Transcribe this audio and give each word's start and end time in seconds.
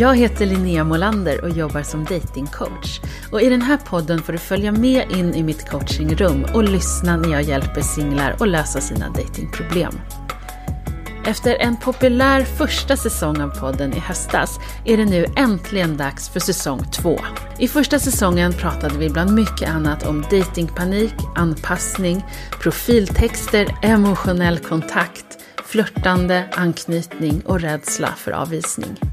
Jag 0.00 0.16
heter 0.16 0.46
Linnea 0.46 0.84
Molander 0.84 1.44
och 1.44 1.50
jobbar 1.50 1.82
som 1.82 2.04
datingcoach. 2.04 3.00
Och 3.32 3.42
I 3.42 3.48
den 3.48 3.62
här 3.62 3.76
podden 3.76 4.22
får 4.22 4.32
du 4.32 4.38
följa 4.38 4.72
med 4.72 5.10
in 5.10 5.34
i 5.34 5.42
mitt 5.42 5.68
coachingrum 5.70 6.46
och 6.54 6.64
lyssna 6.64 7.16
när 7.16 7.28
jag 7.28 7.42
hjälper 7.42 7.80
singlar 7.80 8.36
att 8.40 8.48
lösa 8.48 8.80
sina 8.80 9.08
datingproblem. 9.08 9.92
Efter 11.26 11.54
en 11.54 11.76
populär 11.76 12.44
första 12.44 12.96
säsong 12.96 13.40
av 13.40 13.60
podden 13.60 13.92
i 13.92 13.98
höstas 13.98 14.58
är 14.84 14.96
det 14.96 15.04
nu 15.04 15.26
äntligen 15.36 15.96
dags 15.96 16.28
för 16.28 16.40
säsong 16.40 16.84
två. 16.92 17.20
I 17.58 17.68
första 17.68 17.98
säsongen 17.98 18.52
pratade 18.52 18.98
vi 18.98 19.10
bland 19.10 19.32
mycket 19.32 19.68
annat 19.68 20.06
om 20.06 20.24
datingpanik, 20.30 21.14
anpassning, 21.36 22.24
profiltexter, 22.62 23.76
emotionell 23.82 24.58
kontakt, 24.58 25.26
flörtande, 25.64 26.48
anknytning 26.52 27.40
och 27.40 27.60
rädsla 27.60 28.08
för 28.16 28.32
avvisning. 28.32 29.09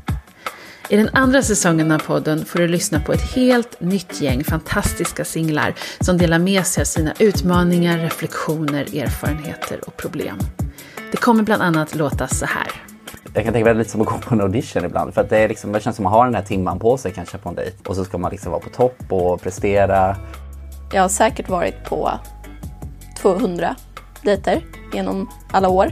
I 0.89 0.97
den 0.97 1.09
andra 1.13 1.41
säsongen 1.41 1.91
av 1.91 1.99
podden 1.99 2.45
får 2.45 2.59
du 2.59 2.67
lyssna 2.67 2.99
på 2.99 3.13
ett 3.13 3.21
helt 3.21 3.81
nytt 3.81 4.21
gäng 4.21 4.43
fantastiska 4.43 5.25
singlar 5.25 5.73
som 5.99 6.17
delar 6.17 6.39
med 6.39 6.65
sig 6.65 6.81
av 6.81 6.85
sina 6.85 7.13
utmaningar, 7.19 7.97
reflektioner, 7.97 8.97
erfarenheter 8.97 9.79
och 9.87 9.97
problem. 9.97 10.37
Det 11.11 11.17
kommer 11.17 11.43
bland 11.43 11.61
annat 11.61 11.95
låta 11.95 12.27
så 12.27 12.45
här. 12.45 12.67
Jag 13.33 13.43
kan 13.43 13.53
tänka 13.53 13.65
mig 13.65 13.75
lite 13.75 13.89
som 13.89 14.01
att 14.01 14.07
gå 14.07 14.17
på 14.17 14.35
en 14.35 14.41
audition 14.41 14.85
ibland. 14.85 15.13
För 15.13 15.21
att 15.21 15.29
det, 15.29 15.37
är 15.37 15.49
liksom, 15.49 15.71
det 15.71 15.79
känns 15.79 15.95
som 15.95 16.05
att 16.05 16.11
man 16.11 16.19
har 16.19 16.25
den 16.25 16.35
här 16.35 16.43
timman 16.43 16.79
på 16.79 16.97
sig 16.97 17.11
kanske 17.11 17.37
på 17.37 17.49
en 17.49 17.55
dejt. 17.55 17.77
Och 17.87 17.95
så 17.95 18.05
ska 18.05 18.17
man 18.17 18.31
liksom 18.31 18.51
vara 18.51 18.61
på 18.61 18.69
topp 18.69 19.03
och 19.09 19.41
prestera. 19.41 20.17
Jag 20.93 21.01
har 21.01 21.09
säkert 21.09 21.49
varit 21.49 21.83
på 21.85 22.11
200 23.21 23.75
dejter 24.21 24.65
genom 24.93 25.29
alla 25.51 25.69
år. 25.69 25.91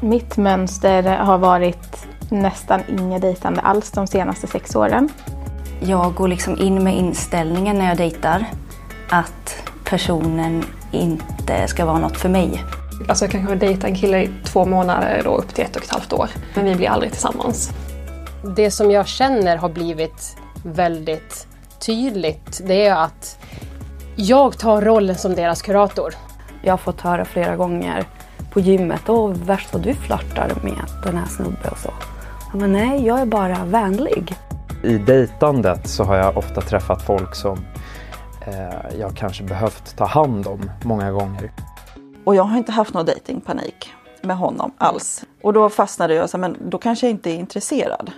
Mitt 0.00 0.36
mönster 0.36 1.02
har 1.02 1.38
varit 1.38 2.06
nästan 2.30 2.80
inget 2.88 3.22
dejtande 3.22 3.60
alls 3.60 3.90
de 3.90 4.06
senaste 4.06 4.46
sex 4.46 4.76
åren. 4.76 5.08
Jag 5.80 6.14
går 6.14 6.28
liksom 6.28 6.58
in 6.58 6.84
med 6.84 6.96
inställningen 6.96 7.78
när 7.78 7.88
jag 7.88 7.96
dejtar 7.96 8.44
att 9.10 9.70
personen 9.84 10.64
inte 10.92 11.68
ska 11.68 11.84
vara 11.84 11.98
något 11.98 12.16
för 12.16 12.28
mig. 12.28 12.64
Alltså 13.08 13.24
jag 13.24 13.32
kanske 13.32 13.50
har 13.52 13.56
dejtat 13.56 13.84
en 13.84 13.96
kille 13.96 14.22
i 14.22 14.30
två 14.44 14.64
månader 14.64 15.20
då 15.24 15.36
upp 15.36 15.54
till 15.54 15.64
ett 15.64 15.76
och 15.76 15.82
ett 15.82 15.90
halvt 15.90 16.12
år. 16.12 16.30
Men 16.54 16.64
vi 16.64 16.74
blir 16.74 16.88
aldrig 16.88 17.12
tillsammans. 17.12 17.70
Det 18.56 18.70
som 18.70 18.90
jag 18.90 19.06
känner 19.06 19.56
har 19.56 19.68
blivit 19.68 20.36
väldigt 20.62 21.46
tydligt 21.78 22.60
det 22.64 22.86
är 22.86 22.94
att 22.94 23.38
jag 24.16 24.58
tar 24.58 24.82
rollen 24.82 25.16
som 25.16 25.34
deras 25.34 25.62
kurator. 25.62 26.14
Jag 26.62 26.72
har 26.72 26.78
fått 26.78 27.00
höra 27.00 27.24
flera 27.24 27.56
gånger 27.56 28.04
på 28.54 28.60
gymmet, 28.60 29.08
åh 29.08 29.32
värst 29.32 29.72
vad 29.72 29.82
du 29.82 29.94
flörtar 29.94 30.52
med 30.62 30.84
den 31.04 31.16
här 31.16 31.26
snubben 31.26 31.70
och 31.70 31.78
så. 31.78 31.90
Jag 32.52 32.60
bara, 32.60 32.66
nej, 32.66 33.06
jag 33.06 33.20
är 33.20 33.26
bara 33.26 33.64
vänlig. 33.64 34.34
I 34.82 34.98
dejtandet 34.98 35.88
så 35.88 36.04
har 36.04 36.16
jag 36.16 36.36
ofta 36.36 36.60
träffat 36.60 37.02
folk 37.02 37.34
som 37.34 37.58
eh, 38.46 38.98
jag 38.98 39.16
kanske 39.16 39.44
behövt 39.44 39.96
ta 39.96 40.04
hand 40.04 40.46
om 40.46 40.70
många 40.84 41.12
gånger. 41.12 41.52
Och 42.24 42.34
jag 42.34 42.44
har 42.44 42.58
inte 42.58 42.72
haft 42.72 42.94
någon 42.94 43.06
datingpanik 43.06 43.92
med 44.22 44.36
honom 44.36 44.72
alls. 44.78 45.24
Och 45.42 45.52
då 45.52 45.70
fastnade 45.70 46.14
jag 46.14 46.30
så 46.30 46.38
men 46.38 46.56
då 46.70 46.78
kanske 46.78 47.06
jag 47.06 47.10
inte 47.10 47.30
är 47.30 47.38
intresserad. 47.38 48.10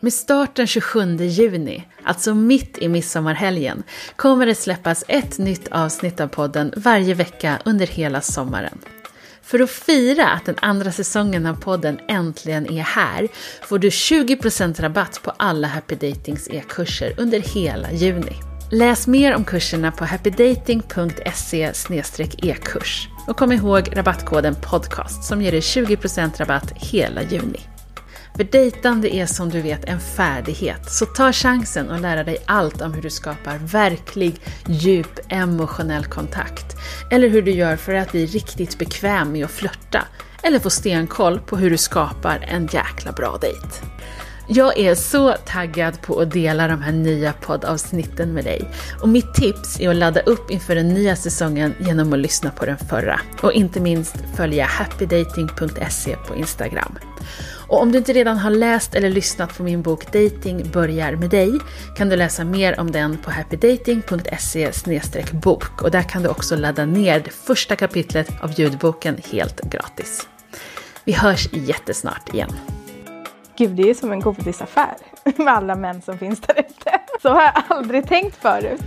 Med 0.00 0.12
start 0.12 0.54
den 0.54 0.66
27 0.66 1.16
juni, 1.16 1.84
alltså 2.04 2.34
mitt 2.34 2.78
i 2.78 2.88
midsommarhelgen, 2.88 3.82
kommer 4.16 4.46
det 4.46 4.54
släppas 4.54 5.04
ett 5.08 5.38
nytt 5.38 5.68
avsnitt 5.68 6.20
av 6.20 6.28
podden 6.28 6.72
varje 6.76 7.14
vecka 7.14 7.58
under 7.64 7.86
hela 7.86 8.20
sommaren. 8.20 8.78
För 9.48 9.60
att 9.60 9.70
fira 9.70 10.28
att 10.28 10.44
den 10.44 10.56
andra 10.60 10.92
säsongen 10.92 11.46
av 11.46 11.54
podden 11.54 12.00
äntligen 12.08 12.72
är 12.72 12.82
här 12.82 13.28
får 13.62 13.78
du 13.78 13.88
20% 13.88 14.80
rabatt 14.80 15.20
på 15.22 15.30
alla 15.36 15.68
Happy 15.68 15.94
Datings 15.94 16.48
e-kurser 16.50 17.14
under 17.18 17.40
hela 17.40 17.92
juni. 17.92 18.36
Läs 18.70 19.06
mer 19.06 19.34
om 19.34 19.44
kurserna 19.44 19.92
på 19.92 20.04
happydating.se 20.04 21.72
e-kurs. 22.42 23.08
Och 23.26 23.36
kom 23.36 23.52
ihåg 23.52 23.88
rabattkoden 23.96 24.54
podcast 24.54 25.24
som 25.24 25.42
ger 25.42 25.52
dig 25.52 25.60
20% 25.60 26.38
rabatt 26.38 26.72
hela 26.76 27.22
juni. 27.22 27.60
För 28.36 28.44
dejtande 28.44 29.14
är 29.14 29.26
som 29.26 29.50
du 29.50 29.60
vet 29.60 29.84
en 29.84 30.00
färdighet, 30.00 30.90
så 30.90 31.06
ta 31.06 31.32
chansen 31.32 31.90
och 31.90 32.00
lära 32.00 32.24
dig 32.24 32.36
allt 32.46 32.80
om 32.80 32.94
hur 32.94 33.02
du 33.02 33.10
skapar 33.10 33.58
verklig, 33.58 34.40
djup, 34.66 35.20
emotionell 35.28 36.04
kontakt. 36.04 36.77
Eller 37.10 37.28
hur 37.28 37.42
du 37.42 37.50
gör 37.50 37.76
för 37.76 37.94
att 37.94 38.12
bli 38.12 38.26
riktigt 38.26 38.78
bekväm 38.78 39.32
med 39.32 39.44
att 39.44 39.50
flörta. 39.50 40.04
Eller 40.42 40.58
få 40.58 40.70
stenkoll 40.70 41.40
på 41.40 41.56
hur 41.56 41.70
du 41.70 41.76
skapar 41.76 42.44
en 42.48 42.68
jäkla 42.72 43.12
bra 43.12 43.38
dejt. 43.40 43.68
Jag 44.50 44.78
är 44.78 44.94
så 44.94 45.32
taggad 45.32 46.02
på 46.02 46.20
att 46.20 46.30
dela 46.30 46.68
de 46.68 46.82
här 46.82 46.92
nya 46.92 47.32
poddavsnitten 47.32 48.34
med 48.34 48.44
dig. 48.44 48.70
Och 49.00 49.08
mitt 49.08 49.34
tips 49.34 49.80
är 49.80 49.88
att 49.88 49.96
ladda 49.96 50.20
upp 50.20 50.50
inför 50.50 50.74
den 50.74 50.88
nya 50.88 51.16
säsongen 51.16 51.74
genom 51.80 52.12
att 52.12 52.18
lyssna 52.18 52.50
på 52.50 52.66
den 52.66 52.78
förra. 52.78 53.20
Och 53.40 53.52
inte 53.52 53.80
minst 53.80 54.16
följa 54.36 54.64
happydating.se 54.64 56.16
på 56.16 56.36
Instagram. 56.36 56.98
Och 57.68 57.82
om 57.82 57.92
du 57.92 57.98
inte 57.98 58.12
redan 58.12 58.36
har 58.38 58.50
läst 58.50 58.94
eller 58.94 59.10
lyssnat 59.10 59.56
på 59.56 59.62
min 59.62 59.82
bok 59.82 60.12
Dating 60.12 60.70
börjar 60.70 61.12
med 61.12 61.30
dig 61.30 61.58
kan 61.96 62.08
du 62.08 62.16
läsa 62.16 62.44
mer 62.44 62.80
om 62.80 62.90
den 62.90 63.16
på 63.16 63.30
happydating.se 63.30 64.72
bok 65.32 65.82
och 65.82 65.90
där 65.90 66.02
kan 66.02 66.22
du 66.22 66.28
också 66.28 66.56
ladda 66.56 66.86
ner 66.86 67.20
det 67.20 67.30
första 67.30 67.76
kapitlet 67.76 68.28
av 68.40 68.52
ljudboken 68.52 69.16
helt 69.30 69.60
gratis. 69.60 70.28
Vi 71.04 71.12
hörs 71.12 71.48
jättesnart 71.52 72.34
igen. 72.34 72.50
Gud, 73.58 73.70
det 73.70 73.90
är 73.90 73.94
som 73.94 74.12
en 74.12 74.20
godisaffär 74.20 74.96
med 75.36 75.48
alla 75.48 75.74
män 75.74 76.02
som 76.02 76.18
finns 76.18 76.40
där 76.40 76.58
ute. 76.58 77.00
Så 77.22 77.28
har 77.28 77.42
jag 77.42 77.62
aldrig 77.68 78.08
tänkt 78.08 78.36
förut. 78.36 78.80